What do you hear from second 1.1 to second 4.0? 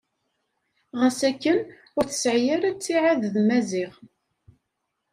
akken ur tesɛi ara ttiɛad d Maziɣ.